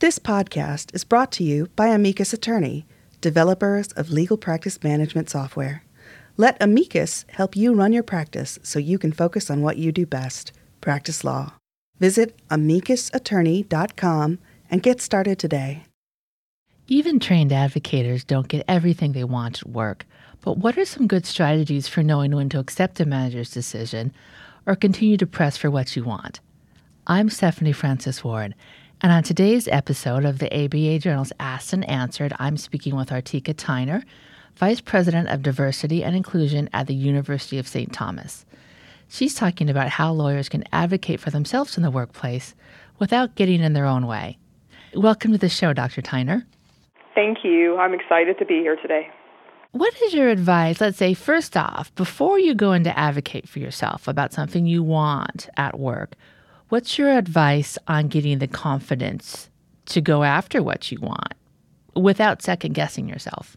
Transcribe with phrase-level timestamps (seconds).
[0.00, 2.86] This podcast is brought to you by Amicus Attorney,
[3.20, 5.82] developers of legal practice management software.
[6.36, 10.06] Let Amicus help you run your practice so you can focus on what you do
[10.06, 11.54] best practice law.
[11.98, 14.38] Visit amicusattorney.com
[14.70, 15.82] and get started today.
[16.86, 20.06] Even trained advocators don't get everything they want at work.
[20.42, 24.12] But what are some good strategies for knowing when to accept a manager's decision
[24.64, 26.38] or continue to press for what you want?
[27.08, 28.54] I'm Stephanie Francis Ward,
[29.00, 33.54] and on today's episode of the ABA Journal's Asked and Answered, I'm speaking with Artika
[33.54, 34.02] Tyner,
[34.56, 37.92] Vice President of Diversity and Inclusion at the University of St.
[37.92, 38.44] Thomas.
[39.08, 42.56] She's talking about how lawyers can advocate for themselves in the workplace
[42.98, 44.36] without getting in their own way.
[44.94, 46.02] Welcome to the show, Dr.
[46.02, 46.44] Tyner.
[47.14, 47.76] Thank you.
[47.76, 49.08] I'm excited to be here today.
[49.70, 50.80] What is your advice?
[50.80, 54.82] Let's say, first off, before you go in to advocate for yourself about something you
[54.82, 56.16] want at work,
[56.70, 59.48] What's your advice on getting the confidence
[59.86, 61.32] to go after what you want
[61.96, 63.56] without second guessing yourself?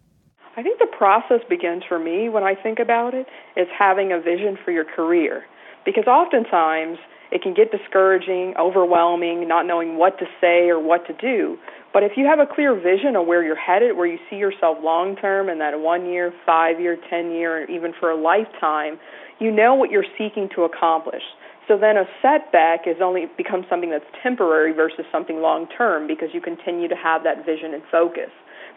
[0.55, 4.21] I think the process begins for me when I think about it is having a
[4.21, 5.43] vision for your career.
[5.84, 6.99] Because oftentimes
[7.34, 11.57] it can get discouraging, overwhelming, not knowing what to say or what to do.
[11.91, 14.77] But if you have a clear vision of where you're headed, where you see yourself
[14.81, 18.98] long term in that one year, five year, ten year, or even for a lifetime,
[19.40, 21.23] you know what you're seeking to accomplish.
[21.67, 26.29] So then a setback is only becomes something that's temporary versus something long term because
[26.34, 28.29] you continue to have that vision and focus.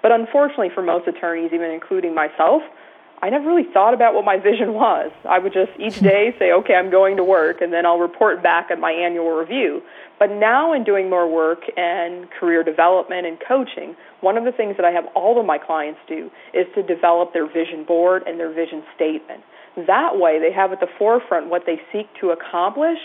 [0.02, 2.62] But unfortunately for most attorneys, even including myself,
[3.22, 5.10] I never really thought about what my vision was.
[5.24, 8.42] I would just each day say, okay, I'm going to work, and then I'll report
[8.42, 9.80] back at my annual review.
[10.18, 14.76] But now, in doing more work and career development and coaching, one of the things
[14.76, 18.38] that I have all of my clients do is to develop their vision board and
[18.38, 19.42] their vision statement.
[19.76, 22.98] That way, they have at the forefront what they seek to accomplish,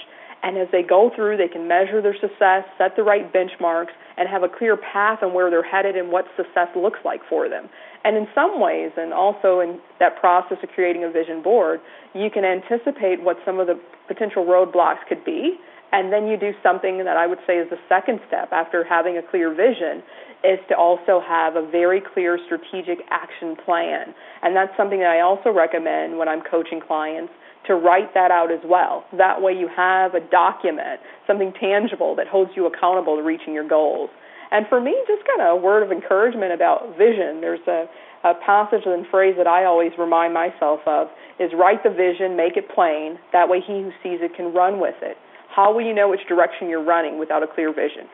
[0.44, 4.30] and as they go through, they can measure their success, set the right benchmarks, and
[4.30, 7.70] have a clear path on where they're headed and what success looks like for them.
[8.06, 11.82] And in some ways, and also in that process of creating a vision board,
[12.14, 15.58] you can anticipate what some of the potential roadblocks could be
[15.92, 19.18] and then you do something that I would say is the second step after having
[19.18, 20.04] a clear vision
[20.44, 24.14] is to also have a very clear strategic action plan.
[24.42, 27.34] And that's something that I also recommend when I'm coaching clients
[27.68, 29.04] to write that out as well.
[29.18, 33.68] That way you have a document, something tangible that holds you accountable to reaching your
[33.68, 34.10] goals.
[34.52, 37.42] And for me, just kind of a word of encouragement about vision.
[37.42, 37.86] There's a,
[38.24, 42.58] a passage and phrase that I always remind myself of is write the vision, make
[42.58, 43.20] it plain.
[43.34, 45.18] That way he who sees it can run with it.
[45.60, 48.08] How will you know which direction you're running without a clear vision?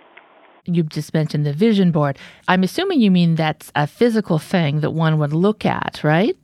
[0.65, 2.17] You just mentioned the vision board.
[2.47, 6.35] I'm assuming you mean that's a physical thing that one would look at, right?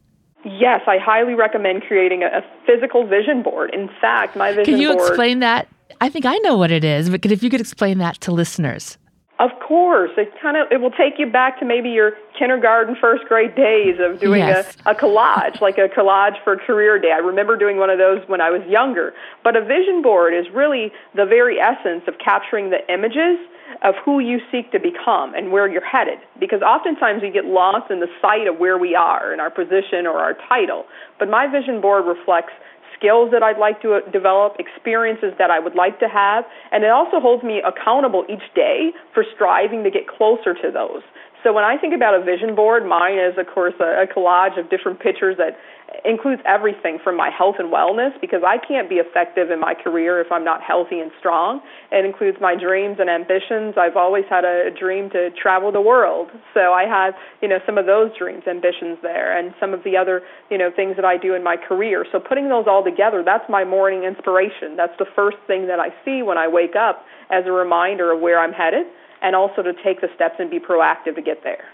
[0.46, 3.74] Yes, I highly recommend creating a, physical vision board.
[3.74, 4.66] In fact, my vision board.
[4.68, 5.68] Can you board, explain that?
[6.02, 9.00] I think I know what it is, but if you could explain that to listeners.
[9.42, 13.26] Of course, it kind of it will take you back to maybe your kindergarten, first
[13.26, 14.78] grade days of doing yes.
[14.86, 17.12] a, a collage, like a collage for career day.
[17.12, 19.14] I remember doing one of those when I was younger.
[19.44, 23.40] But a vision board is really the very essence of capturing the images
[23.82, 26.20] of who you seek to become and where you're headed.
[26.40, 30.06] Because oftentimes we get lost in the sight of where we are in our position
[30.06, 30.86] or our title.
[31.18, 32.54] But my vision board reflects
[33.02, 36.84] skills that I'd like to uh, develop, experiences that I would like to have, and
[36.84, 41.02] it also holds me accountable each day for striving to get closer to those.
[41.44, 44.60] So when I think about a vision board, mine is, of course, a, a collage
[44.60, 45.58] of different pictures that
[46.06, 50.20] includes everything from my health and wellness because I can't be effective in my career
[50.22, 51.62] if I'm not healthy and strong.
[51.92, 53.76] It includes my dreams and ambitions.
[53.78, 56.30] I've always had a, dream to travel the world.
[56.54, 59.98] So I have, you know, some of those dreams, ambitions there and some of the
[59.98, 62.06] other, you know, things that I do in my career.
[62.12, 64.78] So putting those all together, that's my morning inspiration.
[64.78, 68.22] That's the first thing that I see when I wake up as a reminder of
[68.22, 68.88] where I'm headed
[69.22, 71.66] and also to take the steps and be proactive to get there.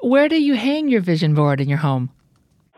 [0.00, 2.10] Where do you hang your vision board in your home?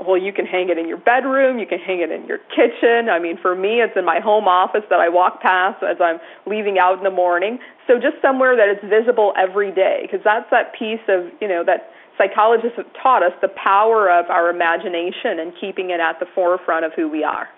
[0.06, 3.08] Well, you can hang it in your bedroom, you can hang it in your kitchen.
[3.08, 6.18] I mean, for me, it's in my home office that I walk past as I'm
[6.46, 7.58] leaving out in the morning.
[7.86, 11.64] So just somewhere that it's visible every day, because that's that piece of, you know,
[11.64, 16.26] that psychologists have taught us the power of our imagination and keeping it at the
[16.34, 17.48] forefront of who we are.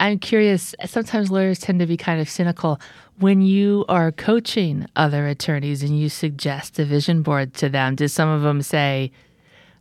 [0.00, 2.80] I'm curious, sometimes lawyers tend to be kind of cynical.
[3.18, 8.08] When you are coaching other attorneys and you suggest a vision board to them, do
[8.08, 9.12] some of them say,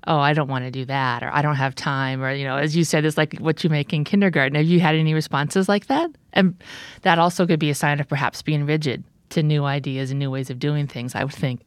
[0.08, 2.58] oh, I don't want to do that, or I don't have time, or, you know,
[2.58, 4.56] as you said, it's like what you make in kindergarten.
[4.56, 6.10] Have you had any responses like that?
[6.34, 6.56] And
[7.04, 10.32] that also could be a sign of perhaps being rigid to new ideas and new
[10.32, 11.62] ways of doing things, I would think.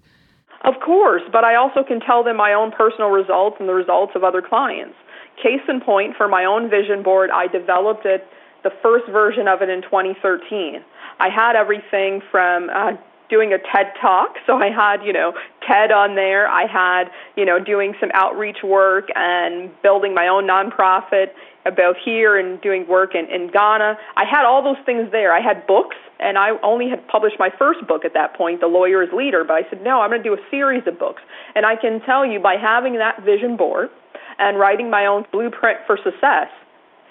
[0.64, 4.12] Of course, but I also can tell them my own personal results and the results
[4.14, 4.96] of other clients.
[5.40, 8.26] Case in point, for my own vision board, I developed it,
[8.62, 10.82] the first version of it in 2013.
[11.20, 12.92] I had everything from uh,
[13.28, 14.36] doing a TED talk.
[14.46, 15.32] So I had, you know,
[15.66, 16.48] TED on there.
[16.48, 21.96] I had, you know, doing some outreach work and building my own nonprofit uh, about
[22.04, 23.96] here and doing work in, in Ghana.
[24.16, 25.32] I had all those things there.
[25.32, 28.66] I had books, and I only had published my first book at that point, The
[28.66, 31.22] Lawyer as Leader, but I said, no, I'm going to do a series of books.
[31.54, 33.90] And I can tell you by having that vision board
[34.38, 36.48] and writing my own blueprint for success,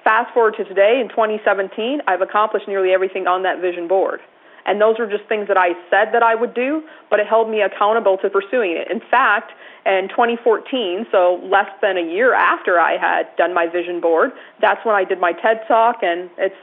[0.03, 4.19] fast forward to today in 2017, I've accomplished nearly everything on that vision board.
[4.65, 7.49] And those were just things that I said that I would do, but it held
[7.49, 8.89] me accountable to pursuing it.
[8.89, 9.51] In fact,
[9.85, 14.31] in 2014, so less than a year after I had done my vision board,
[14.61, 16.55] that's when I did my TED Talk, and it's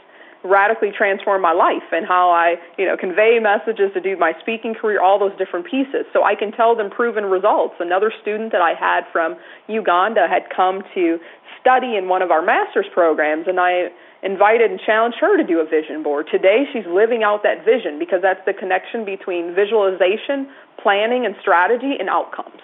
[0.42, 4.74] radically transformed my life and how I, you know, convey messages to do my speaking
[4.74, 6.06] career, all those different pieces.
[6.12, 7.74] So I can tell them proven results.
[7.78, 9.36] Another student that I had from
[9.68, 11.18] Uganda had come to
[11.60, 13.88] study in one of our master's programs, and I
[14.22, 16.28] invited and challenged her to do a vision board.
[16.30, 20.48] Today, she's living out that vision because that's the connection between visualization,
[20.82, 22.60] planning, and strategy and outcomes.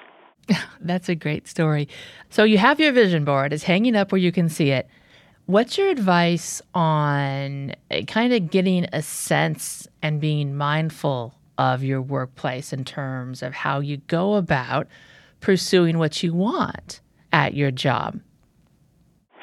[0.80, 1.88] that's a great story.
[2.30, 4.88] So, you have your vision board, it's hanging up where you can see it.
[5.46, 12.02] What's your advice on eh, kind of getting a sense and being mindful of your
[12.02, 14.88] workplace in terms of how you go about
[15.40, 17.00] pursuing what you want
[17.32, 18.20] at your job?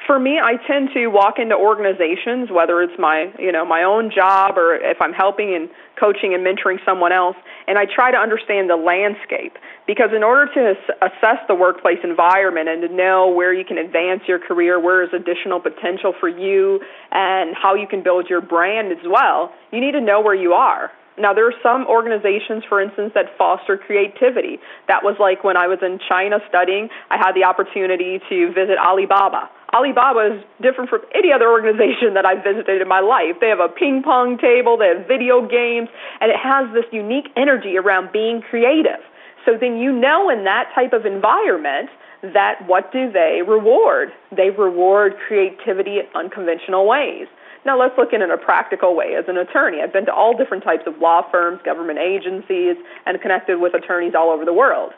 [0.07, 4.11] For me, I tend to walk into organizations, whether it's my, you know, my own
[4.13, 5.69] job or if I'm helping and
[5.99, 7.35] coaching and mentoring someone else,
[7.67, 9.57] and I try to understand the landscape.
[9.85, 14.21] Because in order to assess the workplace environment and to know where you can advance
[14.27, 16.79] your career, where is additional potential for you,
[17.11, 20.53] and how you can build your brand as well, you need to know where you
[20.53, 20.91] are.
[21.17, 24.57] Now, there are some organizations, for instance, that foster creativity.
[24.87, 28.77] That was like when I was in China studying, I had the opportunity to visit
[28.79, 29.49] Alibaba.
[29.73, 33.41] Alibaba is different from any other organization that I've visited in my life.
[33.41, 35.89] They have a ping pong table, they have video games,
[36.21, 39.01] and it has this unique energy around being creative.
[39.45, 41.89] So then you know in that type of environment
[42.21, 44.09] that what do they reward?
[44.31, 47.27] They reward creativity in unconventional ways.
[47.65, 49.15] Now let's look in a practical way.
[49.17, 52.75] As an attorney, I've been to all different types of law firms, government agencies,
[53.05, 54.91] and connected with attorneys all over the world.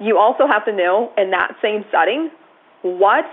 [0.00, 2.30] You also have to know in that same setting
[2.82, 3.26] what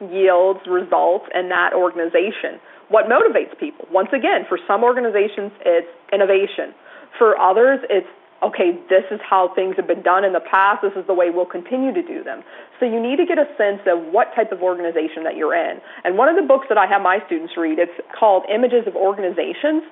[0.00, 2.60] yields results in that organization.
[2.88, 3.86] What motivates people?
[3.90, 6.74] Once again, for some organizations, it's innovation.
[7.18, 8.08] For others, it's
[8.44, 11.30] okay, this is how things have been done in the past, this is the way
[11.30, 12.44] we'll continue to do them.
[12.78, 15.80] So you need to get a sense of what type of organization that you're in.
[16.04, 18.96] And one of the books that I have my students read, it's called Images of
[18.96, 19.82] Organizations.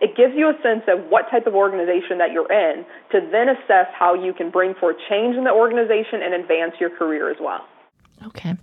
[0.00, 3.48] It gives you a sense of what type of organization that you're in to then
[3.48, 7.36] assess how you can bring forth change in the organization and advance your career as
[7.40, 7.64] well.
[8.26, 8.54] Okay.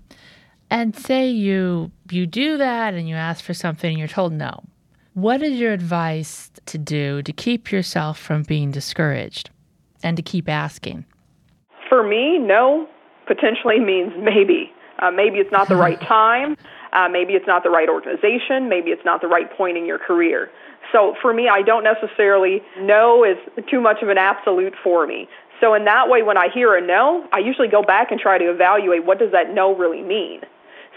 [0.71, 4.63] And say you you do that and you ask for something and you're told no.
[5.13, 9.49] What is your advice to do to keep yourself from being discouraged
[10.03, 11.05] and to keep asking?
[11.89, 12.87] For me, no
[13.25, 14.71] potentially means maybe.
[14.99, 16.55] Uh, maybe it's not the right time.
[16.93, 18.69] Uh, maybe it's not the right organization.
[18.69, 20.49] Maybe it's not the right point in your career.
[20.91, 23.37] So for me, I don't necessarily know is
[23.69, 25.27] too much of an absolute for me.
[25.61, 28.37] So in that way, when I hear a no, I usually go back and try
[28.37, 30.41] to evaluate what does that no really mean.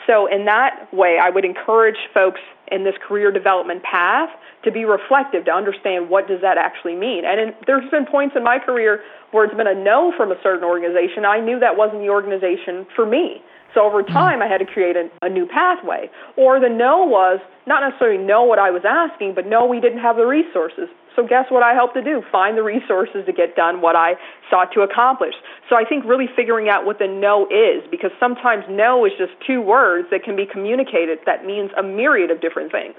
[0.07, 2.41] So in that way, I would encourage folks
[2.71, 4.31] in this career development path
[4.65, 7.25] to be reflective, to understand what does that actually mean.
[7.25, 9.01] And in, there's been points in my career
[9.31, 11.25] where it's been a no from a certain organization.
[11.25, 13.43] I knew that wasn't the organization for me.
[13.75, 14.13] So over hmm.
[14.13, 16.11] time, I had to create a, a new pathway.
[16.37, 20.01] Or the no was not necessarily know what I was asking, but no, we didn't
[20.01, 20.89] have the resources.
[21.15, 22.23] So guess what I helped to do?
[22.31, 24.15] Find the resources to get done what I
[24.51, 25.35] sought to accomplish.
[25.69, 29.33] So I think really figuring out what the no is, because sometimes no is just
[29.47, 32.97] two words that can be communicated that means a myriad of different things.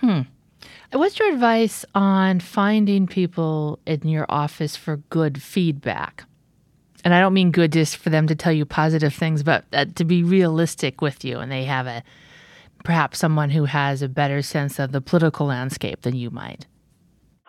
[0.00, 0.20] Hmm.
[0.92, 6.24] What's your advice on finding people in your office for good feedback?
[7.04, 9.86] And I don't mean good just for them to tell you positive things, but uh,
[9.96, 12.02] to be realistic with you and they have a
[12.84, 16.66] perhaps someone who has a better sense of the political landscape than you might.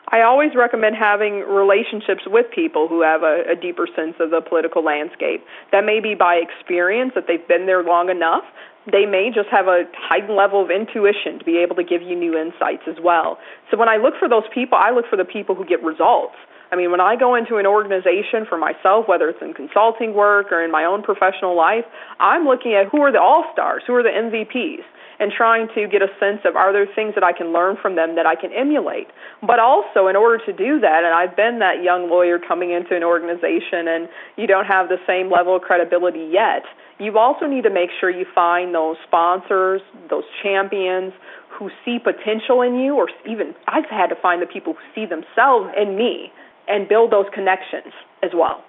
[0.10, 4.42] I always recommend having relationships with people who have a, a deeper sense of the
[4.42, 5.46] political landscape.
[5.72, 8.44] That may be by experience, that they've been there long enough.
[8.92, 12.16] They may just have a heightened level of intuition to be able to give you
[12.16, 13.38] new insights as well.
[13.72, 16.36] So when I look for those people, I look for the people who get results.
[16.72, 20.52] I mean, when I go into an organization for myself, whether it's in consulting work
[20.52, 21.86] or in my own professional life,
[22.20, 24.84] I'm looking at who are the all stars, who are the MVPs
[25.20, 27.96] and trying to get a sense of are there things that I can learn from
[27.96, 29.08] them that I can emulate.
[29.42, 32.96] But also, in order to do that, and I've been that young lawyer coming into
[32.96, 36.64] an organization and you don't have the same level of credibility yet,
[37.00, 41.14] you also need to make sure you find those sponsors, those champions
[41.50, 45.06] who see potential in you, or even I've had to find the people who see
[45.06, 46.32] themselves in me
[46.68, 48.64] and build those connections as well.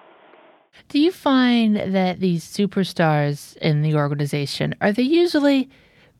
[0.89, 5.69] Do you find that these superstars in the organization are they usually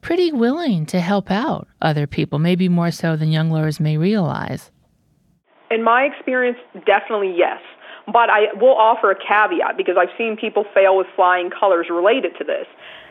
[0.01, 4.71] pretty willing to help out other people, maybe more so than young lawyers may realize?
[5.71, 7.59] In my experience, definitely yes.
[8.05, 12.33] But I will offer a caveat because I've seen people fail with flying colors related
[12.37, 12.67] to this.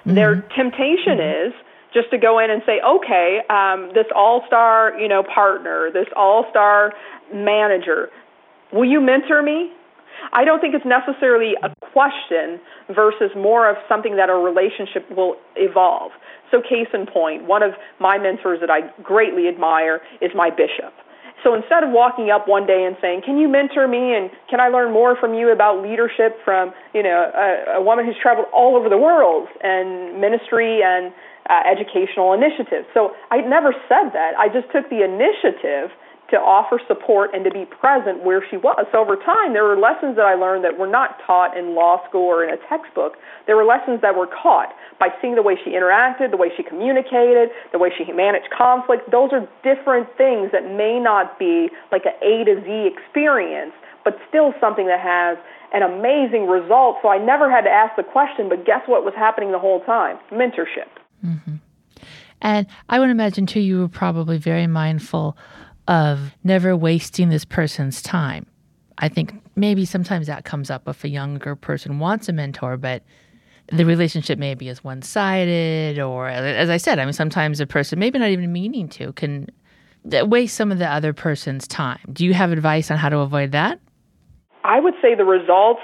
[0.06, 0.14] Mm-hmm.
[0.14, 1.49] Their temptation mm-hmm.
[1.49, 1.54] is
[1.92, 6.92] just to go in and say, okay, um, this all-star, you know, partner, this all-star
[7.33, 8.11] manager,
[8.73, 9.73] will you mentor me?
[10.33, 12.61] I don't think it's necessarily a question
[12.94, 16.12] versus more of something that a relationship will evolve.
[16.50, 20.94] So, case in point, one of my mentors that I greatly admire is my bishop.
[21.44, 24.61] So instead of walking up one day and saying, "Can you mentor me and can
[24.61, 28.47] I learn more from you about leadership from you know a, a woman who's traveled
[28.52, 31.12] all over the world and ministry and
[31.50, 34.33] uh, educational initiatives?" So I never said that.
[34.38, 35.92] I just took the initiative
[36.31, 38.87] to offer support and to be present where she was.
[38.93, 42.00] So over time, there were lessons that I learned that were not taught in law
[42.09, 43.14] school or in a textbook.
[43.47, 46.62] There were lessons that were caught by seeing the way she interacted, the way she
[46.62, 49.11] communicated, the way she managed conflict.
[49.11, 53.73] Those are different things that may not be like an A to Z experience,
[54.04, 55.37] but still something that has
[55.75, 56.97] an amazing result.
[57.02, 59.81] So I never had to ask the question, but guess what was happening the whole
[59.81, 60.19] time?
[60.33, 60.88] Mentorship.
[61.25, 61.57] Mm-hmm.
[62.40, 65.37] And I would imagine, too, you were probably very mindful
[65.88, 68.46] of never wasting this person's time.
[68.98, 73.02] I think maybe sometimes that comes up if a younger person wants a mentor, but
[73.72, 77.98] the relationship maybe is one sided, or as I said, I mean, sometimes a person,
[77.98, 79.48] maybe not even meaning to, can
[80.04, 81.98] waste some of the other person's time.
[82.12, 83.80] Do you have advice on how to avoid that?
[84.64, 85.80] I would say the results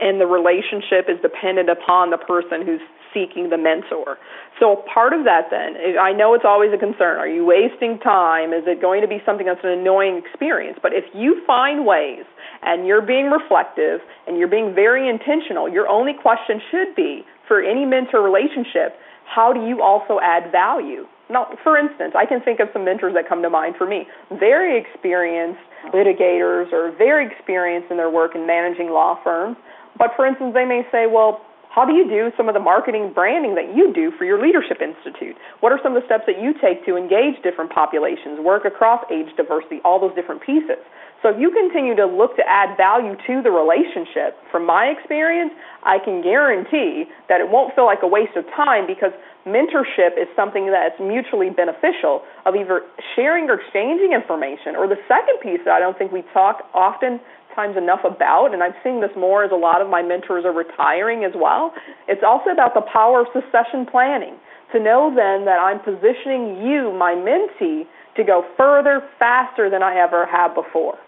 [0.00, 2.80] and the relationship is dependent upon the person who's
[3.14, 4.18] seeking the mentor.
[4.60, 7.18] So part of that then, I know it's always a concern.
[7.18, 8.52] Are you wasting time?
[8.52, 10.78] Is it going to be something that's an annoying experience?
[10.82, 12.24] But if you find ways
[12.62, 17.62] and you're being reflective and you're being very intentional, your only question should be for
[17.62, 21.06] any mentor relationship, how do you also add value?
[21.30, 24.06] Now, for instance, I can think of some mentors that come to mind for me.
[24.40, 25.60] Very experienced
[25.92, 29.56] litigators or very experienced in their work in managing law firms.
[29.98, 31.44] But for instance, they may say, well,
[31.78, 34.82] how do you do some of the marketing branding that you do for your Leadership
[34.82, 35.38] Institute?
[35.60, 39.06] What are some of the steps that you take to engage different populations, work across
[39.14, 40.82] age diversity, all those different pieces?
[41.22, 45.50] So if you continue to look to add value to the relationship, from my experience,
[45.82, 49.10] I can guarantee that it won't feel like a waste of time because
[49.42, 54.76] mentorship is something that's mutually beneficial of either sharing or exchanging information.
[54.78, 57.18] Or the second piece that I don't think we talk often
[57.58, 60.54] times enough about, and I'm seeing this more as a lot of my mentors are
[60.54, 61.74] retiring as well.
[62.06, 64.38] It's also about the power of succession planning.
[64.70, 69.98] To know then that I'm positioning you, my mentee, to go further, faster than I
[69.98, 70.98] ever have before.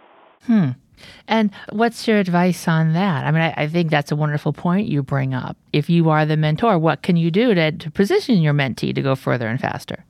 [0.43, 0.71] Hmm.
[1.27, 3.25] And what's your advice on that?
[3.25, 5.57] I mean, I, I, think that's a wonderful point you bring up.
[5.73, 9.01] If you are the mentor, what can you do to, to position your mentee to
[9.01, 10.05] go further and faster?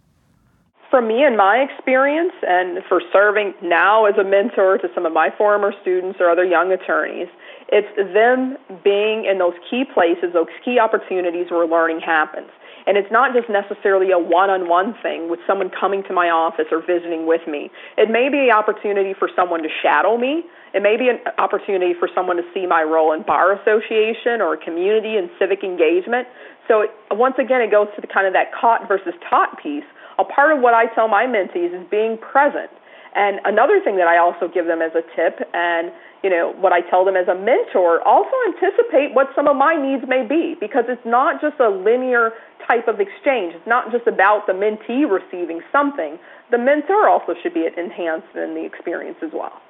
[0.90, 5.12] from me and my experience, and for serving now as a mentor to some of
[5.12, 7.28] my former students or other young attorneys,
[7.68, 12.50] it's them being in those key places, those key opportunities where learning happens.
[12.90, 16.26] And it's not just necessarily a one on one thing with someone coming to my
[16.26, 17.70] office or visiting with me.
[17.94, 20.42] It may be an opportunity for someone to shadow me.
[20.74, 24.58] It may be an opportunity for someone to see my role in bar association or
[24.58, 26.26] community and civic engagement.
[26.66, 29.86] So it, once again, it goes to the kind of that caught versus taught piece
[30.18, 32.74] a part of what I tell my mentees is being present.
[33.14, 36.72] And another thing that I also give them as a tip, and you know what
[36.72, 40.56] I tell them as a mentor, also anticipate what some of my needs may be,
[40.60, 42.32] because it's not just a linear
[42.66, 43.54] type of exchange.
[43.54, 46.18] It's not just about the mentee receiving something.
[46.50, 49.60] The mentor also should be enhanced in the experience as well.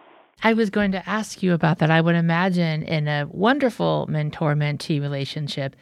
[0.42, 1.90] I was going to ask you about that.
[1.90, 5.76] I would imagine in a wonderful mentor mentee relationship,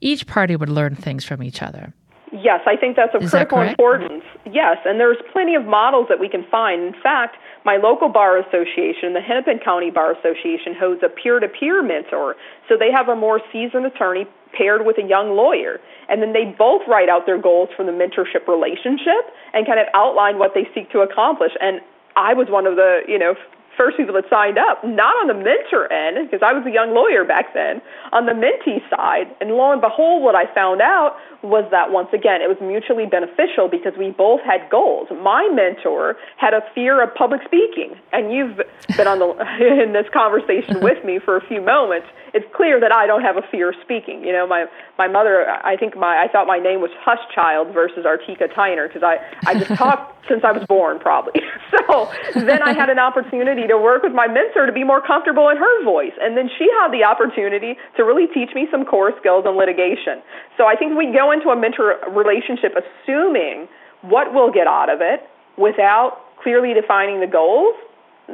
[0.00, 1.94] each party would learn things from each other.
[2.32, 4.24] Yes, I think that's of Is critical that importance.
[4.46, 6.82] Yes, and there's plenty of models that we can find.
[6.82, 12.36] In fact, my local bar association, the Hennepin County Bar Association, hosts a peer-to-peer mentor.
[12.68, 14.26] So they have a more seasoned attorney
[14.56, 17.92] paired with a young lawyer, and then they both write out their goals for the
[17.92, 21.52] mentorship relationship and kind of outline what they seek to accomplish.
[21.60, 21.80] And
[22.16, 23.34] I was one of the, you know,
[23.80, 26.92] first people that signed up, not on the mentor end, because I was a young
[26.92, 27.80] lawyer back then,
[28.12, 29.32] on the mentee side.
[29.40, 33.06] And lo and behold, what I found out was that once again, it was mutually
[33.06, 35.08] beneficial because we both had goals.
[35.08, 38.60] My mentor had a fear of public speaking, and you've
[39.00, 39.32] been on the
[39.80, 42.06] in this conversation with me for a few moments.
[42.34, 44.24] It's clear that I don't have a fear of speaking.
[44.24, 44.66] You know, my
[44.98, 48.88] my mother, I think my I thought my name was Hush Child versus Artika Tyner
[48.88, 51.42] because I I just talked since I was born probably.
[51.88, 55.48] So then I had an opportunity to work with my mentor to be more comfortable
[55.48, 59.12] in her voice, and then she had the opportunity to really teach me some core
[59.18, 60.22] skills in litigation.
[60.56, 63.68] So I think we go into a mentor relationship assuming
[64.02, 65.22] what we'll get out of it
[65.56, 67.74] without clearly defining the goals,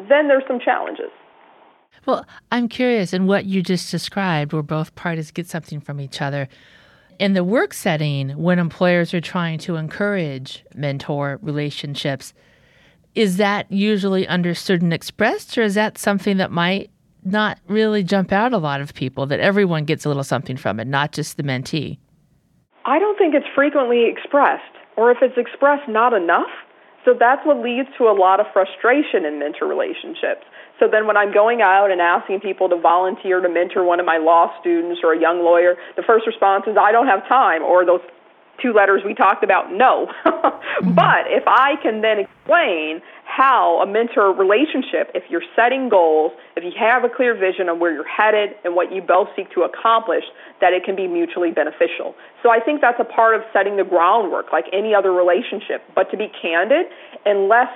[0.09, 1.11] then there's some challenges.
[2.05, 6.21] Well, I'm curious in what you just described, where both parties get something from each
[6.21, 6.49] other.
[7.19, 12.35] In the work setting, when employers are trying to encourage mentor relationships,
[13.15, 16.91] is that usually understood and expressed, or is that something that might
[17.25, 20.79] not really jump out a lot of people, that everyone gets a little something from
[20.79, 21.99] it, not just the mentee?
[22.85, 24.63] I don't think it's frequently expressed,
[24.97, 26.53] or if it's expressed, not enough.
[27.05, 30.45] So that's what leads to a lot of frustration in mentor relationships.
[30.79, 34.07] So then when I'm going out and asking people to volunteer to mentor one of
[34.07, 37.63] my law students or a young lawyer, the first response is, I don't have time,
[37.63, 38.01] or those
[38.61, 40.09] two letters we talked about, no.
[40.25, 40.95] mm-hmm.
[40.95, 46.65] But if I can then explain how a mentor relationship, if you're setting goals, if
[46.65, 49.63] you have a clear vision of where you're headed and what you both seek to
[49.63, 50.25] accomplish,
[50.61, 52.15] that it can be mutually beneficial.
[52.43, 55.83] So I think that's a part of setting the groundwork, like any other relationship.
[55.95, 56.87] But to be candid,
[57.25, 57.69] unless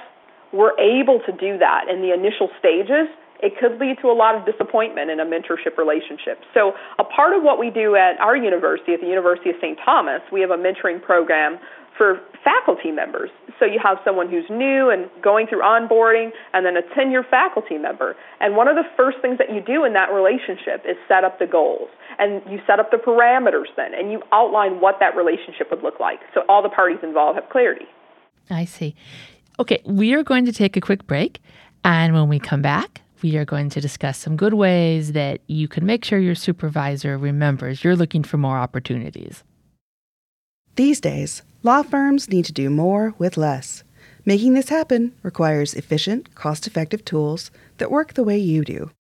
[0.53, 3.09] we're able to do that in the initial stages,
[3.43, 6.41] it could lead to a lot of disappointment in a mentorship relationship.
[6.53, 9.79] So, a part of what we do at our university, at the University of St.
[9.85, 11.59] Thomas, we have a mentoring program
[11.97, 13.31] for faculty members.
[13.59, 17.79] So, you have someone who's new and going through onboarding, and then a tenure faculty
[17.79, 18.15] member.
[18.41, 21.39] And one of the first things that you do in that relationship is set up
[21.39, 21.89] the goals.
[22.19, 25.99] And you set up the parameters then, and you outline what that relationship would look
[25.99, 26.21] like.
[26.35, 27.87] So, all the parties involved have clarity.
[28.51, 28.97] I see.
[29.61, 31.39] Okay, we are going to take a quick break.
[31.85, 35.69] And when we come back, we are going to discuss some good ways that you
[35.69, 39.45] can make sure your supervisor remembers you're looking for more opportunities.
[40.77, 43.85] These days, law firms need to do more with less.
[44.25, 48.91] Making this happen requires efficient, cost effective tools that work the way you do.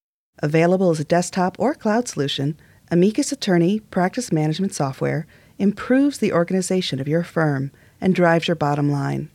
[0.42, 2.58] Available as a desktop or cloud solution,
[2.90, 5.26] Amicus Attorney Practice Management Software
[5.58, 9.30] improves the organization of your firm and drives your bottom line.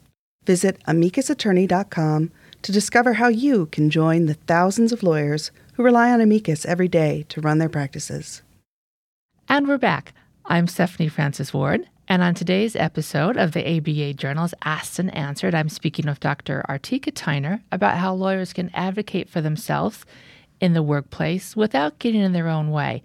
[0.45, 2.31] Visit amicusattorney.com
[2.61, 6.87] to discover how you can join the thousands of lawyers who rely on Amicus every
[6.87, 8.43] day to run their practices.
[9.49, 10.13] And we're back.
[10.45, 15.55] I'm Stephanie Francis Ward, and on today's episode of the ABA Journal's Asked and Answered,
[15.55, 16.63] I'm speaking with Dr.
[16.69, 20.05] Artika Tyner about how lawyers can advocate for themselves
[20.61, 23.01] in the workplace without getting in their own way.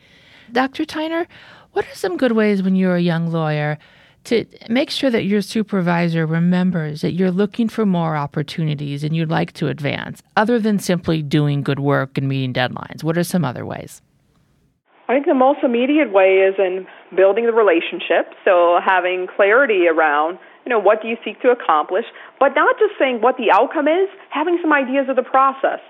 [0.52, 0.84] Dr.
[0.84, 1.26] Tyner,
[1.72, 3.78] what are some good ways when you're a young lawyer
[4.24, 9.30] to make sure that your supervisor remembers that you're looking for more opportunities and you'd
[9.30, 13.02] like to advance, other than simply doing good work and meeting deadlines?
[13.02, 14.02] What are some other ways?
[15.08, 20.38] I think the most immediate way is in building the relationship, so having clarity around
[20.64, 22.04] you know what do you seek to accomplish,
[22.38, 25.80] but not just saying what the outcome is, having some ideas of the process.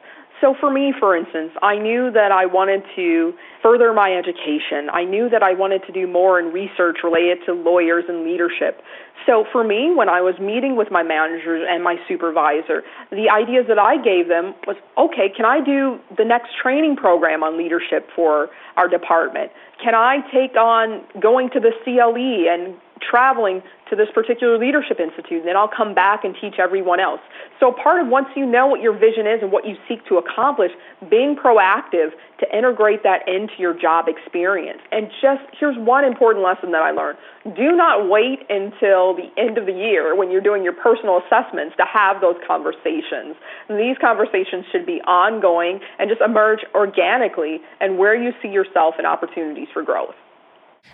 [0.40, 4.88] So for me, for instance, I knew that I wanted to further my education.
[4.92, 8.82] I knew that I wanted to do more in research related to lawyers and leadership.
[9.26, 13.66] So for me, when I was meeting with my managers and my supervisor, the ideas
[13.68, 18.08] that I gave them was, okay, can I do the next training program on leadership
[18.16, 19.52] for our department?
[19.82, 25.40] Can I take on going to the CLE and traveling to this particular leadership institute,
[25.42, 27.20] and then I'll come back and teach everyone else.
[27.58, 30.16] So, part of once you know what your vision is and what you seek to
[30.16, 30.70] accomplish,
[31.10, 34.80] being proactive to integrate that into your job experience.
[34.92, 37.18] And just here's one important lesson that I learned
[37.56, 41.74] do not wait until the end of the year when you're doing your personal assessments
[41.76, 43.34] to have those conversations.
[43.68, 49.06] These conversations should be ongoing and just emerge organically and where you see yourself and
[49.06, 50.14] opportunities for growth.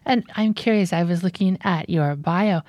[0.05, 2.63] And I'm curious, I was looking at your bio.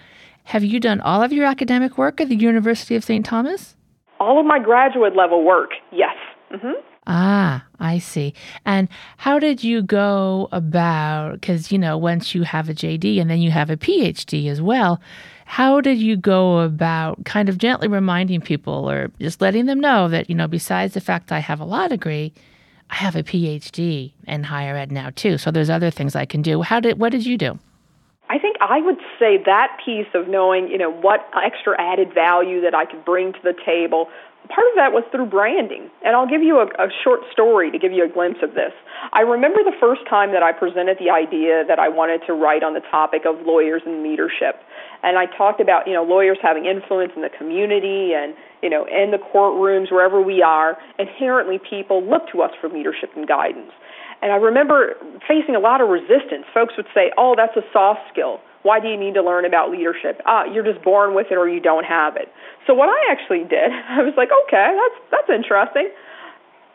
[0.45, 3.25] Have you done all of your academic work at the University of St.
[3.25, 3.75] Thomas?
[4.19, 6.15] All of my graduate level work, yes.
[6.51, 6.79] Mm-hmm.
[7.05, 8.33] Ah, I see.
[8.65, 13.29] And how did you go about, because, you know, once you have a JD and
[13.29, 14.99] then you have a PhD as well,
[15.45, 20.09] how did you go about kind of gently reminding people or just letting them know
[20.09, 22.33] that, you know, besides the fact I have a law degree,
[22.89, 25.37] I have a PhD in higher ed now too.
[25.37, 26.61] So there's other things I can do.
[26.61, 27.59] How did what did you do?
[28.29, 32.61] I think I would say that piece of knowing, you know, what extra added value
[32.61, 34.09] that I could bring to the table.
[34.49, 35.89] Part of that was through branding.
[36.03, 38.71] And I'll give you a, a short story to give you a glimpse of this.
[39.13, 42.63] I remember the first time that I presented the idea that I wanted to write
[42.63, 44.61] on the topic of lawyers and leadership.
[45.07, 48.83] And I talked about, you know, lawyers having influence in the community and, you know,
[48.83, 50.77] in the courtrooms, wherever we are.
[50.99, 53.71] Inherently, people look to us for leadership and guidance.
[54.21, 56.43] And I remember facing a lot of resistance.
[56.53, 58.41] Folks would say, "Oh, that's a soft skill.
[58.63, 60.21] Why do you need to learn about leadership?
[60.25, 62.27] Uh, you're just born with it or you don't have it."
[62.65, 65.89] So what I actually did, I was like, "Okay, that's that's interesting."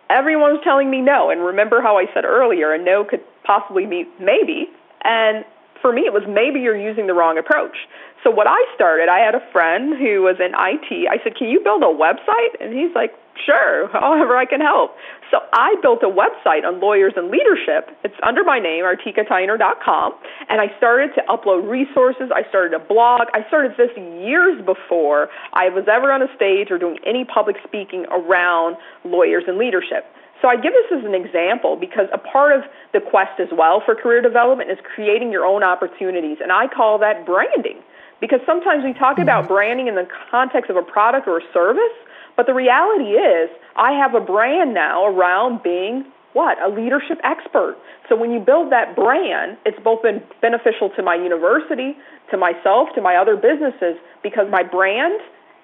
[0.09, 3.85] Everyone was telling me no, and remember how I said earlier, a no could possibly
[3.85, 4.71] be maybe.
[5.05, 5.45] And
[5.83, 7.77] for me, it was maybe you're using the wrong approach.
[8.23, 11.09] So what I started, I had a friend who was in IT.
[11.11, 13.13] I said, "Can you build a website?" And he's like,
[13.45, 14.97] "Sure, however I can help."
[15.33, 17.91] So I built a website on lawyers and leadership.
[18.05, 20.15] It's under my name, artikatyner.com,
[20.49, 22.31] and I started to upload resources.
[22.31, 23.29] I started a blog.
[23.35, 27.57] I started this years before I was ever on a stage or doing any public
[27.65, 30.07] speaking around lawyers and leadership.
[30.43, 33.81] So I give this as an example because a part of the quest as well
[33.87, 37.79] for career development is creating your own opportunities, and I call that branding.
[38.21, 39.55] Because sometimes we talk about mm-hmm.
[39.55, 41.95] branding in the context of a product or a service,
[42.37, 46.57] but the reality is I have a brand now around being what?
[46.63, 47.77] A leadership expert.
[48.09, 51.95] So when you build that brand, it's both been beneficial to my university,
[52.31, 55.21] to myself, to my other businesses because my brand,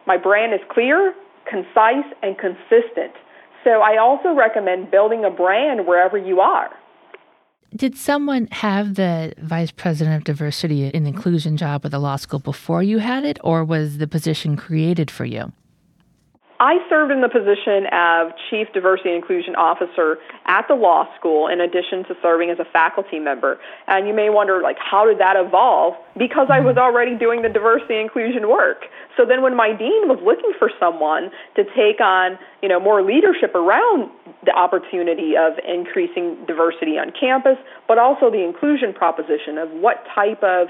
[0.07, 1.15] my brand is clear,
[1.49, 3.17] concise, and consistent.
[3.69, 6.71] So I also recommend building a brand wherever you are.
[7.77, 12.39] Did someone have the vice president of diversity and inclusion job at the law school
[12.39, 15.53] before you had it, or was the position created for you?
[16.61, 21.47] I served in the position of Chief Diversity and Inclusion Officer at the law school
[21.47, 23.59] in addition to serving as a faculty member.
[23.87, 25.95] And you may wonder, like, how did that evolve?
[26.19, 26.83] Because I was mm-hmm.
[26.83, 28.91] already doing the diversity and inclusion work.
[29.17, 33.03] So then when my dean was looking for someone to take on, you know, more
[33.03, 34.11] leadership around
[34.45, 40.43] the opportunity of increasing diversity on campus, but also the inclusion proposition of what type
[40.43, 40.69] of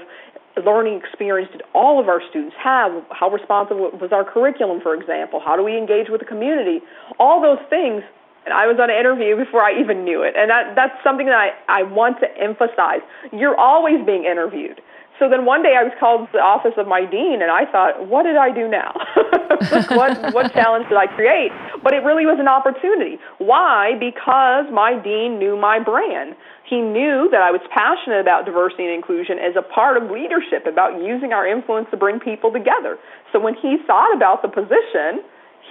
[0.57, 2.91] learning experience did all of our students have?
[3.11, 5.39] How responsive was our curriculum, for example?
[5.39, 6.81] How do we engage with the community?
[7.19, 8.03] All those things.
[8.45, 10.35] And I was on an interview before I even knew it.
[10.35, 13.01] And that, that's something that I, I want to emphasize.
[13.31, 14.81] You're always being interviewed.
[15.19, 17.67] So then one day I was called to the office of my dean, and I
[17.67, 18.95] thought, what did I do now?
[19.91, 21.51] what, what challenge did I create?
[21.83, 23.19] But it really was an opportunity.
[23.37, 23.99] Why?
[23.99, 26.39] Because my dean knew my brand.
[26.63, 30.63] He knew that I was passionate about diversity and inclusion as a part of leadership,
[30.63, 32.95] about using our influence to bring people together.
[33.35, 35.19] So when he thought about the position,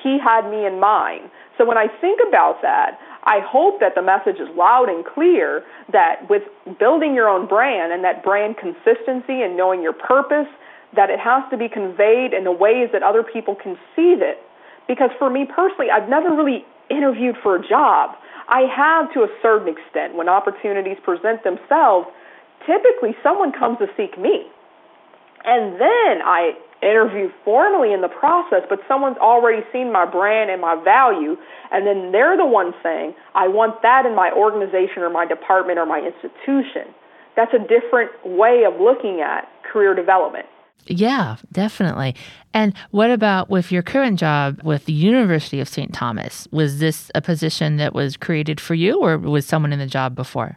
[0.04, 1.32] he had me in mind.
[1.56, 5.62] So when I think about that, I hope that the message is loud and clear
[5.92, 6.42] that with
[6.80, 10.48] building your own brand and that brand consistency and knowing your purpose,
[10.96, 14.40] that it has to be conveyed in the ways that other people can see it.
[14.88, 18.16] Because for me personally, I've never really interviewed for a job.
[18.48, 22.08] I have to a certain extent when opportunities present themselves.
[22.64, 24.48] Typically, someone comes to seek me.
[25.44, 30.60] And then I interview formally in the process, but someone's already seen my brand and
[30.60, 31.36] my value,
[31.72, 35.78] and then they're the one saying, I want that in my organization or my department
[35.78, 36.94] or my institution.
[37.36, 40.46] That's a different way of looking at career development.
[40.86, 42.14] Yeah, definitely.
[42.54, 45.92] And what about with your current job with the University of St.
[45.92, 46.48] Thomas?
[46.50, 50.14] Was this a position that was created for you, or was someone in the job
[50.14, 50.56] before?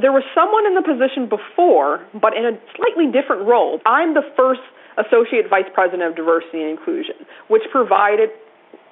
[0.00, 3.80] There was someone in the position before, but in a slightly different role.
[3.86, 4.60] I'm the first
[5.06, 7.14] Associate Vice President of Diversity and Inclusion,
[7.48, 8.30] which provided,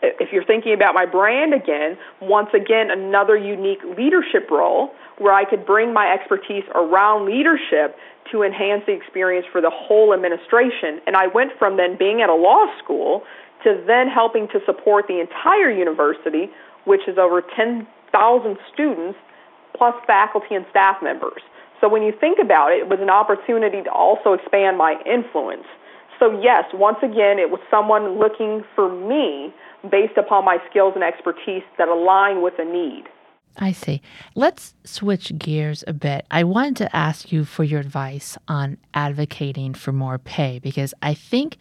[0.02, 5.44] if you're thinking about my brand again, once again, another unique leadership role where I
[5.44, 7.96] could bring my expertise around leadership
[8.32, 11.00] to enhance the experience for the whole administration.
[11.06, 13.22] And I went from then being at a law school
[13.64, 16.50] to then helping to support the entire university,
[16.84, 19.18] which is over 10,000 students,
[19.76, 21.42] plus faculty and staff members.
[21.80, 25.66] So when you think about it, it was an opportunity to also expand my influence.
[26.18, 29.52] So, yes, once again, it was someone looking for me
[29.90, 33.04] based upon my skills and expertise that align with a need.
[33.58, 34.02] I see.
[34.34, 36.26] Let's switch gears a bit.
[36.30, 41.14] I wanted to ask you for your advice on advocating for more pay because I
[41.14, 41.56] think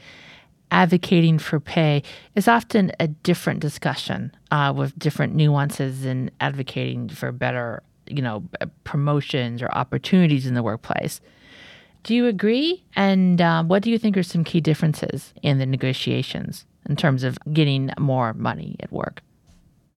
[0.72, 2.04] advocating for pay
[2.36, 8.44] is often a different discussion uh, with different nuances in advocating for better, you know,
[8.84, 11.22] promotions or opportunities in the workplace.
[12.06, 12.84] Do you agree?
[12.96, 17.24] And um, what do you think are some key differences in the negotiations in terms
[17.24, 19.24] of getting more money at work?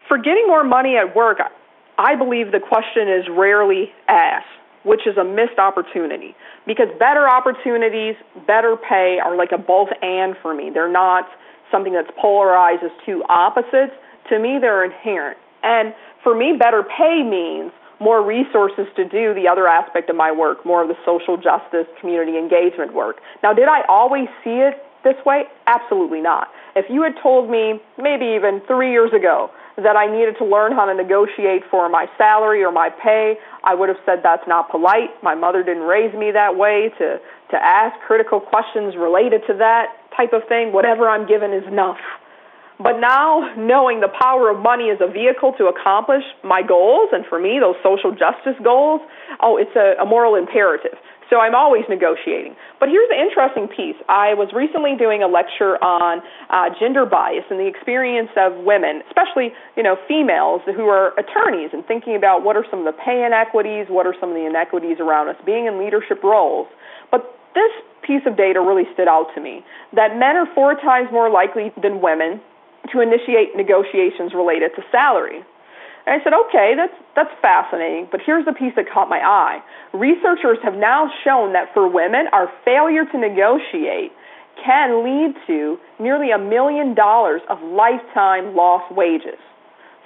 [0.09, 1.37] For getting more money at work,
[1.99, 4.47] I believe the question is rarely asked,
[4.85, 6.35] which is a missed opportunity.
[6.67, 8.15] Because better opportunities,
[8.47, 10.71] better pay are like a both and for me.
[10.73, 11.29] They're not
[11.71, 13.93] something that's polarized as two opposites.
[14.31, 15.37] To me, they're inherent.
[15.63, 15.95] And
[16.25, 20.65] for me, better pay means more resources to do the other aspect of my work,
[20.65, 23.21] more of the social justice, community engagement work.
[23.43, 25.45] Now, did I always see it this way?
[25.67, 26.49] Absolutely not.
[26.77, 30.73] If you had told me maybe even three years ago that I needed to learn
[30.73, 34.71] how to negotiate for my salary or my pay, I would have said that's not
[34.71, 35.11] polite.
[35.23, 39.97] My mother didn't raise me that way to, to ask critical questions related to that
[40.17, 40.73] type of thing.
[40.73, 41.99] Whatever I'm given is enough.
[42.79, 47.27] But now, knowing the power of money as a vehicle to accomplish my goals, and
[47.27, 49.03] for me, those social justice goals,
[49.43, 50.95] oh, it's a, a moral imperative.
[51.29, 52.57] So I'm always negotiating.
[52.81, 53.99] But here's the interesting piece.
[54.09, 59.03] I was recently doing a lecture on uh, gender bias and the experience of women,
[59.11, 62.97] especially you know females who are attorneys, and thinking about what are some of the
[62.97, 66.67] pay inequities, what are some of the inequities around us being in leadership roles.
[67.11, 69.61] But this piece of data really stood out to me
[69.93, 72.41] that men are four times more likely than women
[72.93, 75.45] to initiate negotiations related to salary.
[76.07, 79.61] And I said, okay, that's, that's fascinating, but here's the piece that caught my eye.
[79.93, 84.13] Researchers have now shown that for women, our failure to negotiate
[84.65, 89.39] can lead to nearly a million dollars of lifetime lost wages.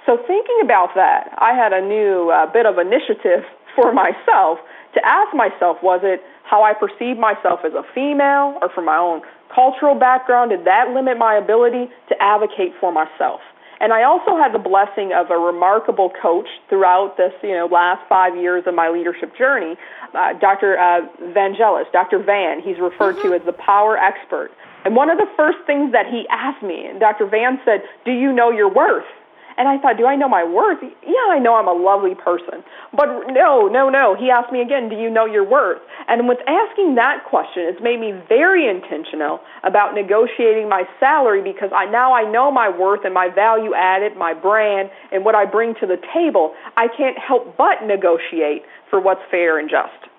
[0.05, 4.59] So, thinking about that, I had a new uh, bit of initiative for myself
[4.93, 8.97] to ask myself was it how I perceive myself as a female or from my
[8.97, 9.21] own
[9.53, 10.51] cultural background?
[10.51, 13.41] Did that limit my ability to advocate for myself?
[13.79, 17.99] And I also had the blessing of a remarkable coach throughout this, you know, last
[18.07, 19.75] five years of my leadership journey,
[20.13, 20.77] uh, Dr.
[20.79, 21.01] Uh,
[21.35, 22.23] Vangelis, Dr.
[22.23, 22.61] Van.
[22.61, 23.29] He's referred mm-hmm.
[23.29, 24.51] to as the power expert.
[24.85, 27.25] And one of the first things that he asked me, and Dr.
[27.25, 29.07] Van said, "Do you know your worth?"
[29.57, 30.79] And I thought, do I know my worth?
[30.81, 32.63] Yeah, I know I'm a lovely person.
[32.95, 34.15] But no, no, no.
[34.17, 35.81] He asked me again, do you know your worth?
[36.07, 41.69] And with asking that question, it's made me very intentional about negotiating my salary because
[41.75, 45.45] I now I know my worth and my value added, my brand, and what I
[45.45, 46.53] bring to the table.
[46.77, 50.09] I can't help but negotiate for what's fair and just.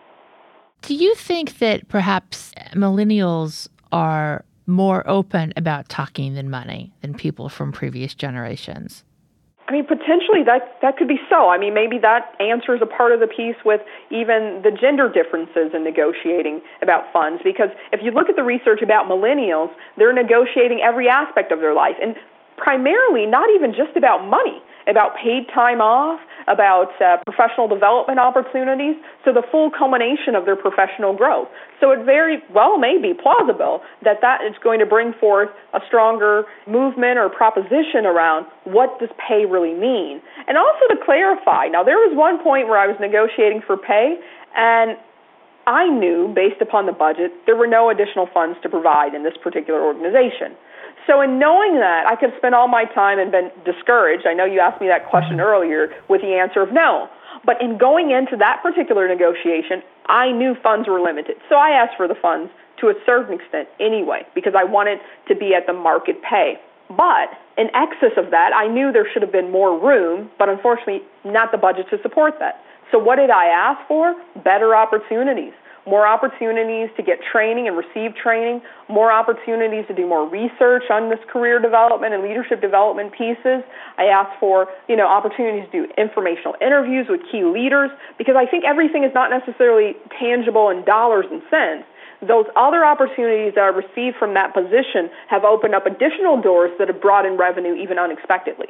[0.82, 7.48] Do you think that perhaps millennials are more open about talking than money than people
[7.48, 9.04] from previous generations?
[9.66, 11.48] I mean, potentially that that could be so.
[11.48, 15.72] I mean, maybe that answers a part of the piece with even the gender differences
[15.72, 17.40] in negotiating about funds.
[17.42, 21.72] Because if you look at the research about millennials, they're negotiating every aspect of their
[21.72, 22.14] life, and
[22.56, 28.96] primarily not even just about money about paid time off, about uh, professional development opportunities,
[29.24, 31.48] so the full culmination of their professional growth.
[31.80, 35.80] So it very well may be plausible that that is going to bring forth a
[35.86, 40.20] stronger movement or proposition around what does pay really mean.
[40.46, 44.20] And also to clarify, now there was one point where I was negotiating for pay,
[44.56, 44.96] and
[45.66, 49.32] I knew, based upon the budget, there were no additional funds to provide in this
[49.42, 50.56] particular organization.
[51.06, 54.26] So, in knowing that, I could spend all my time and been discouraged.
[54.26, 55.52] I know you asked me that question mm-hmm.
[55.52, 57.08] earlier with the answer of no.
[57.44, 61.36] But in going into that particular negotiation, I knew funds were limited.
[61.48, 65.34] So I asked for the funds to a certain extent anyway, because I wanted to
[65.36, 66.56] be at the market pay.
[66.88, 71.02] But in excess of that, I knew there should have been more room, but unfortunately,
[71.24, 72.60] not the budget to support that.
[72.92, 74.14] So what did I ask for?
[74.42, 75.52] Better opportunities
[75.86, 81.10] more opportunities to get training and receive training, more opportunities to do more research on
[81.10, 83.62] this career development and leadership development pieces.
[83.98, 88.46] I asked for, you know, opportunities to do informational interviews with key leaders because I
[88.46, 91.84] think everything is not necessarily tangible in dollars and cents.
[92.26, 96.88] Those other opportunities that I received from that position have opened up additional doors that
[96.88, 98.68] have brought in revenue even unexpectedly.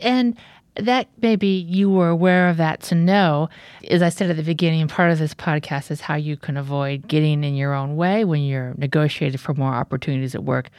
[0.00, 0.38] And
[0.78, 3.48] that maybe you were aware of that to know.
[3.90, 7.08] As I said at the beginning, part of this podcast is how you can avoid
[7.08, 10.70] getting in your own way when you're negotiating for more opportunities at work.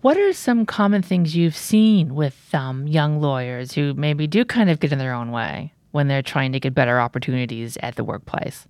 [0.00, 4.70] What are some common things you've seen with um, young lawyers who maybe do kind
[4.70, 8.04] of get in their own way when they're trying to get better opportunities at the
[8.04, 8.66] workplace?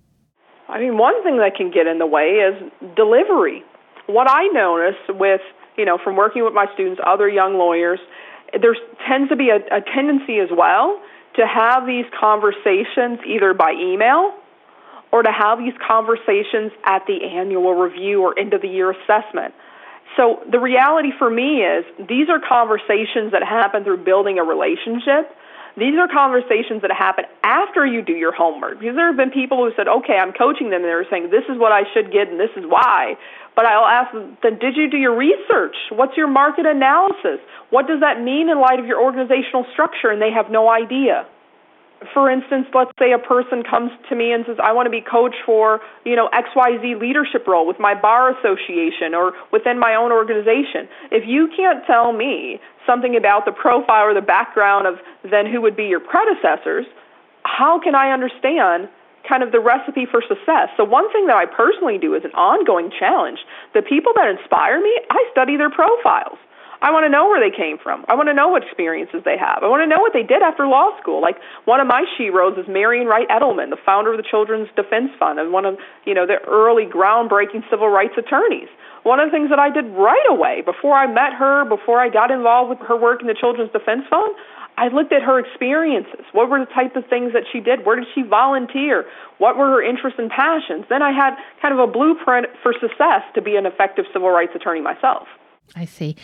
[0.67, 2.55] I mean, one thing that can get in the way is
[2.95, 3.63] delivery.
[4.07, 5.41] What I notice with,
[5.77, 7.99] you know, from working with my students, other young lawyers,
[8.53, 8.75] there
[9.07, 11.01] tends to be a, a tendency as well
[11.35, 14.33] to have these conversations either by email
[15.11, 19.53] or to have these conversations at the annual review or end of the year assessment.
[20.17, 25.35] So the reality for me is these are conversations that happen through building a relationship.
[25.79, 28.79] These are conversations that happen after you do your homework.
[28.79, 31.47] Because there have been people who said, okay, I'm coaching them, and they're saying, this
[31.47, 33.15] is what I should get, and this is why.
[33.55, 35.75] But I'll ask them, then did you do your research?
[35.91, 37.39] What's your market analysis?
[37.71, 40.11] What does that mean in light of your organizational structure?
[40.11, 41.27] And they have no idea.
[42.13, 45.01] For instance, let's say a person comes to me and says, I want to be
[45.03, 50.11] coach for, you know, XYZ leadership role with my bar association or within my own
[50.11, 50.87] organization.
[51.11, 54.95] If you can't tell me something about the profile or the background of
[55.29, 56.87] then who would be your predecessors,
[57.43, 58.89] how can I understand
[59.27, 60.69] kind of the recipe for success.
[60.77, 63.37] So one thing that I personally do is an ongoing challenge.
[63.73, 66.39] The people that inspire me, I study their profiles.
[66.81, 68.05] I want to know where they came from.
[68.07, 69.63] I want to know what experiences they have.
[69.63, 71.21] I want to know what they did after law school.
[71.21, 75.11] Like one of my sheroes is Marian Wright Edelman, the founder of the Children's Defense
[75.19, 75.75] Fund and one of,
[76.05, 78.71] you know, the early groundbreaking civil rights attorneys.
[79.03, 82.09] One of the things that I did right away before I met her, before I
[82.09, 84.35] got involved with her work in the Children's Defense Fund,
[84.77, 86.23] I looked at her experiences.
[86.31, 87.85] What were the type of things that she did?
[87.85, 89.05] Where did she volunteer?
[89.37, 90.85] What were her interests and passions?
[90.89, 94.53] Then I had kind of a blueprint for success to be an effective civil rights
[94.55, 95.27] attorney myself.
[95.75, 96.15] I see.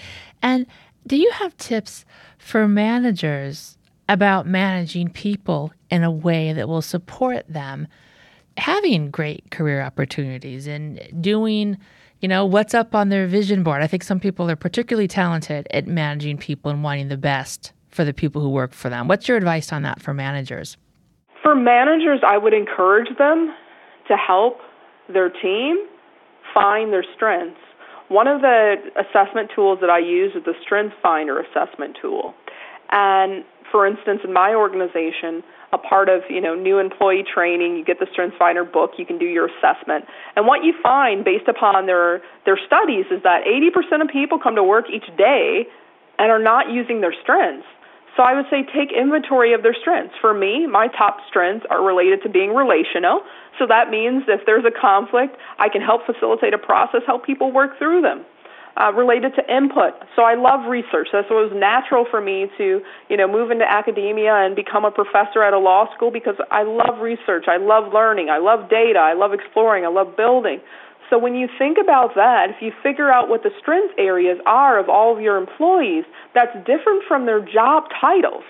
[0.42, 0.66] And
[1.06, 2.06] do you have tips
[2.38, 7.88] for managers about managing people in a way that will support them
[8.58, 11.78] having great career opportunities and doing,
[12.22, 13.82] you know, what's up on their vision board?
[13.82, 18.04] I think some people are particularly talented at managing people and wanting the best for
[18.04, 19.08] the people who work for them.
[19.08, 20.78] What's your advice on that for managers?
[21.44, 23.54] For managers, I would encourage them
[24.08, 24.58] to help
[25.12, 25.86] their team
[26.54, 27.60] find their strengths.
[28.08, 32.34] One of the assessment tools that I use is the Strength Finder assessment tool.
[32.92, 33.44] And
[33.76, 38.00] for instance, in my organization, a part of you know new employee training, you get
[38.00, 40.06] the Strength Finder book, you can do your assessment.
[40.38, 44.56] And what you find based upon their their studies is that 80% of people come
[44.56, 45.68] to work each day
[46.18, 47.68] and are not using their strengths.
[48.16, 50.16] So I would say take inventory of their strengths.
[50.22, 53.28] For me, my top strengths are related to being relational.
[53.60, 57.52] So that means if there's a conflict, I can help facilitate a process, help people
[57.52, 58.24] work through them.
[58.78, 59.94] Uh, related to input.
[60.18, 61.08] So I love research.
[61.14, 64.92] That's what was natural for me to, you know, move into academia and become a
[64.92, 67.46] professor at a law school because I love research.
[67.48, 68.28] I love learning.
[68.30, 69.00] I love data.
[69.00, 69.86] I love exploring.
[69.86, 70.60] I love building.
[71.10, 74.78] So when you think about that, if you figure out what the strength areas are
[74.78, 78.44] of all of your employees, that's different from their job titles.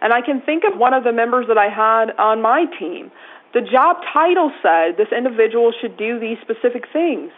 [0.00, 3.12] And I can think of one of the members that I had on my team.
[3.54, 7.30] The job title said this individual should do these specific things.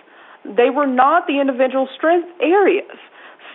[0.45, 2.97] They were not the individual strength areas.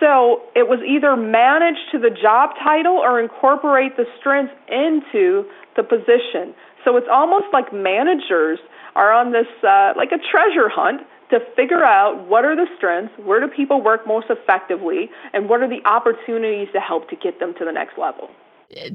[0.00, 5.82] So it was either manage to the job title or incorporate the strengths into the
[5.82, 6.54] position.
[6.84, 8.58] So it's almost like managers
[8.94, 13.12] are on this uh, like a treasure hunt to figure out what are the strengths,
[13.18, 17.40] where do people work most effectively, and what are the opportunities to help to get
[17.40, 18.30] them to the next level.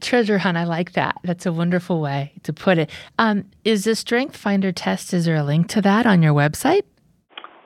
[0.01, 1.17] Treasure hunt, I like that.
[1.23, 2.89] That's a wonderful way to put it.
[3.17, 5.13] Um, is the Strength Finder test?
[5.13, 6.83] Is there a link to that on your website?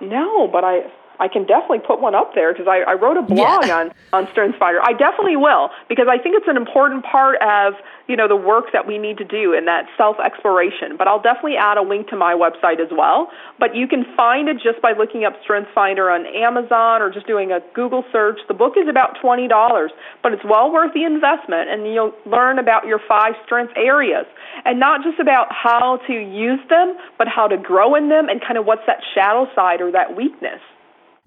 [0.02, 0.80] No, but I
[1.20, 3.80] I can definitely put one up there because I, I wrote a blog yeah.
[3.80, 4.82] on on Strength Finder.
[4.82, 7.74] I definitely will because I think it's an important part of
[8.08, 10.98] you know the work that we need to do in that self exploration.
[10.98, 13.30] But I'll definitely add a link to my website as well.
[13.60, 17.28] But you can find it just by looking up Strength Finder on Amazon or just
[17.28, 18.40] doing a Google search.
[18.48, 22.60] The book is about twenty dollars, but it's well worth the investment, and you'll learn
[22.60, 24.26] about your five strength areas
[24.66, 28.42] and not just about how to use them, but how to grow in them and
[28.42, 30.62] kind of what's that shadow side or that weakness.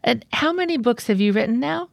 [0.02, 1.88] And how many books have you written now?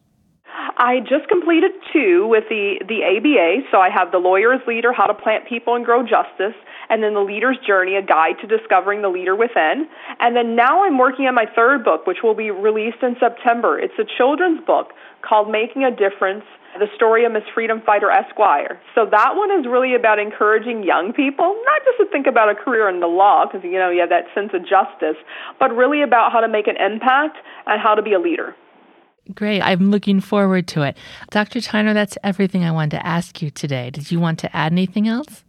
[0.78, 3.68] I just completed two with the, the ABA.
[3.72, 6.56] So I have The Lawyer as Leader How to Plant People and Grow Justice,
[6.90, 9.88] and then The Leader's Journey A Guide to Discovering the Leader Within.
[10.20, 13.80] And then now I'm working on my third book, which will be released in September.
[13.80, 16.44] It's a children's book called Making a Difference
[16.80, 18.80] the story of Miss Freedom Fighter Esquire.
[18.94, 22.56] So that one is really about encouraging young people, not just to think about a
[22.56, 25.16] career in the law, because you know you have that sense of justice,
[25.60, 28.56] but really about how to make an impact and how to be a leader.
[29.34, 29.62] Great.
[29.62, 30.98] I'm looking forward to it.
[31.32, 31.60] Dr.
[31.60, 33.90] Tyner, that's everything I wanted to ask you today.
[33.90, 35.45] Did you want to add anything else?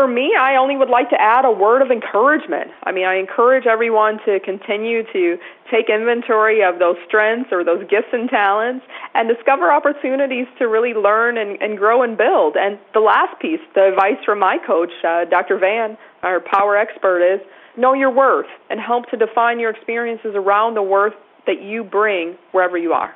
[0.00, 2.70] For me, I only would like to add a word of encouragement.
[2.84, 5.36] I mean, I encourage everyone to continue to
[5.70, 10.94] take inventory of those strengths or those gifts and talents and discover opportunities to really
[10.94, 12.56] learn and, and grow and build.
[12.56, 15.58] And the last piece, the advice from my coach, uh, Dr.
[15.58, 17.40] Van, our power expert, is
[17.76, 21.12] know your worth and help to define your experiences around the worth
[21.46, 23.14] that you bring wherever you are.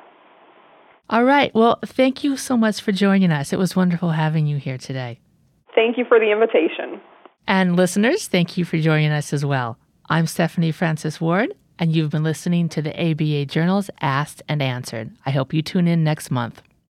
[1.09, 1.51] All right.
[1.55, 3.51] Well, thank you so much for joining us.
[3.51, 5.17] It was wonderful having you here today.
[5.75, 7.01] Thank you for the invitation.
[7.47, 9.77] And listeners, thank you for joining us as well.
[10.09, 15.11] I'm Stephanie Francis Ward, and you've been listening to the ABA Journal's Asked and Answered.
[15.25, 16.61] I hope you tune in next month.